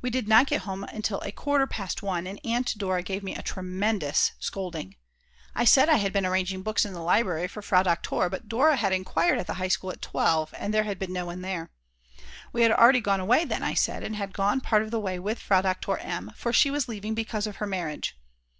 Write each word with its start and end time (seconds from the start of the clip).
We 0.00 0.08
did 0.08 0.28
not 0.28 0.46
get 0.46 0.60
home 0.60 0.84
until 0.84 1.20
a 1.22 1.32
quarter 1.32 1.66
past 1.66 2.00
1, 2.00 2.28
and 2.28 2.38
Aunt 2.46 2.78
Dora 2.78 3.02
gave 3.02 3.24
me 3.24 3.34
a 3.34 3.42
tremendous 3.42 4.30
scolding. 4.38 4.94
I 5.52 5.64
said 5.64 5.88
I 5.88 5.96
had 5.96 6.12
been 6.12 6.24
arranging 6.24 6.62
books 6.62 6.84
in 6.84 6.92
the 6.92 7.02
library 7.02 7.48
for 7.48 7.60
Frau 7.60 7.82
Doktor, 7.82 8.30
but 8.30 8.48
Dora 8.48 8.76
had 8.76 8.92
enquired 8.92 9.40
at 9.40 9.48
the 9.48 9.54
High 9.54 9.66
School 9.66 9.90
at 9.90 10.00
12, 10.00 10.54
and 10.56 10.72
there 10.72 10.84
had 10.84 11.00
been 11.00 11.12
no 11.12 11.26
one 11.26 11.42
there. 11.42 11.70
We 12.52 12.62
had 12.62 12.70
already 12.70 13.00
gone 13.00 13.18
away 13.18 13.44
then, 13.46 13.64
I 13.64 13.74
said, 13.74 14.04
and 14.04 14.14
had 14.14 14.32
gone 14.32 14.60
part 14.60 14.82
of 14.82 14.92
the 14.92 15.00
way 15.00 15.18
with 15.18 15.40
Frau 15.40 15.62
Doktor 15.62 15.98
M., 15.98 16.30
for 16.36 16.52
she 16.52 16.70
was 16.70 16.86
leaving 16.86 17.14
because 17.14 17.48
of 17.48 17.56
her 17.56 17.66
marriage. 17.66 18.16